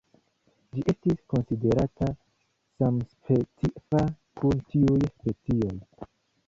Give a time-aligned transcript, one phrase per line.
[0.75, 2.09] Ĝi estis konsiderata
[2.81, 4.05] samspecifa
[4.43, 5.81] kun tiuj specioj.